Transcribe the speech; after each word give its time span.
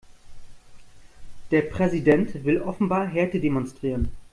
Der 1.51 1.61
Präsident 1.61 2.43
will 2.43 2.59
offenbar 2.59 3.05
Härte 3.05 3.39
demonstrieren. 3.39 4.09